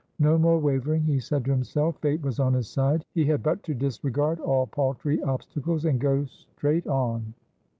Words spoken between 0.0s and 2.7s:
No more wavering, he said to himself. Fate was on his